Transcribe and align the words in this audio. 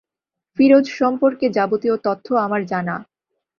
ফিরোজ 0.57 0.85
সম্পর্কে 0.91 1.45
যাবতীয় 1.49 1.95
তথ্য 2.05 2.27
আমার 2.45 2.61
জানা। 2.65 2.95